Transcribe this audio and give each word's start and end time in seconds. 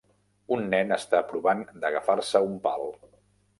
Un 0.55 0.63
nen 0.71 0.93
està 0.95 1.19
provant 1.33 1.63
d'agafar-se 1.85 2.37
a 2.43 2.45
un 2.51 2.59
pal. 2.67 2.93